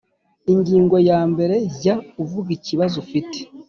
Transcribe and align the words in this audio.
Ingingo 0.53 0.95
ya 1.09 1.19
mbere 1.31 1.55
Jya 1.81 1.95
uvuga 2.23 2.49
ikibazo 2.57 2.95
ufite 3.03 3.37